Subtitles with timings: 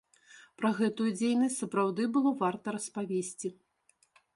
[0.61, 3.49] Пра гэтую дзейнасць сапраўды было варта распавесці.